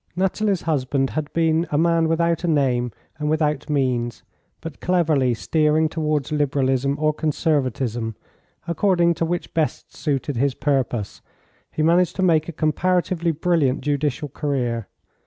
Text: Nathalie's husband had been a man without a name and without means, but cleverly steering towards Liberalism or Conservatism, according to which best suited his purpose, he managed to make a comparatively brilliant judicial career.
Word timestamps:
Nathalie's 0.15 0.63
husband 0.63 1.11
had 1.11 1.31
been 1.31 1.67
a 1.69 1.77
man 1.77 2.07
without 2.07 2.43
a 2.43 2.47
name 2.47 2.91
and 3.19 3.29
without 3.29 3.69
means, 3.69 4.23
but 4.59 4.79
cleverly 4.81 5.35
steering 5.35 5.87
towards 5.87 6.31
Liberalism 6.31 6.97
or 6.99 7.13
Conservatism, 7.13 8.15
according 8.67 9.13
to 9.13 9.25
which 9.25 9.53
best 9.53 9.95
suited 9.95 10.37
his 10.37 10.55
purpose, 10.55 11.21
he 11.71 11.83
managed 11.83 12.15
to 12.15 12.23
make 12.23 12.49
a 12.49 12.51
comparatively 12.51 13.29
brilliant 13.31 13.81
judicial 13.81 14.29
career. 14.29 14.87